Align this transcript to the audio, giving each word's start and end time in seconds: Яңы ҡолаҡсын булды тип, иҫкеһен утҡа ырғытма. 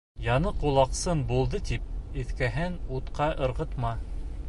Яңы 0.27 0.53
ҡолаҡсын 0.63 1.21
булды 1.33 1.61
тип, 1.71 1.85
иҫкеһен 2.25 2.81
утҡа 2.99 3.33
ырғытма. 3.49 3.95